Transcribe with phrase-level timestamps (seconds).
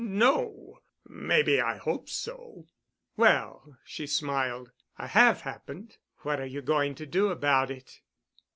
[0.03, 0.79] "Er—no.
[1.07, 2.65] Maybe I hoped so."
[3.17, 5.97] "Well," she smiled, "I have happened.
[6.23, 7.99] What are you going to do about it?"